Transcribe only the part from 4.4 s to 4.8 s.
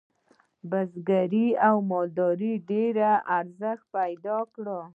کړ.